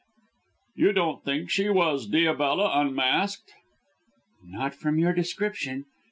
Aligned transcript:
"You 0.73 0.93
don't 0.93 1.23
think 1.23 1.51
she 1.51 1.69
was 1.69 2.07
Diabella 2.07 2.71
unmasked?" 2.81 3.53
"Not 4.43 4.73
from 4.73 4.97
your 4.97 5.13
description. 5.13 5.85